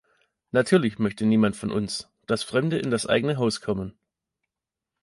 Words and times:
Natürlich 0.51 0.97
möchte 0.97 1.27
niemand 1.27 1.55
von 1.55 1.71
uns, 1.71 2.09
dass 2.25 2.41
Fremde 2.41 2.79
in 2.79 2.89
das 2.89 3.05
eigene 3.05 3.37
Haus 3.37 3.61
kommen. 3.61 3.93